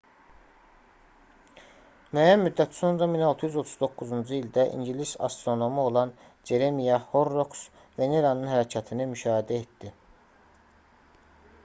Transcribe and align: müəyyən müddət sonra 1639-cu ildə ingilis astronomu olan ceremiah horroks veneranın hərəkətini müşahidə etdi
müəyyən 2.17 2.39
müddət 2.45 2.77
sonra 2.77 3.07
1639-cu 3.11 4.33
ildə 4.37 4.63
ingilis 4.77 5.11
astronomu 5.29 5.83
olan 5.91 6.13
ceremiah 6.51 7.05
horroks 7.13 7.63
veneranın 8.03 8.51
hərəkətini 8.55 9.07
müşahidə 9.13 9.61
etdi 9.65 9.93